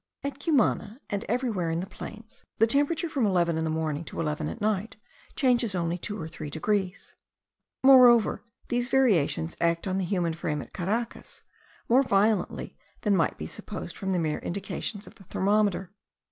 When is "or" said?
6.19-6.27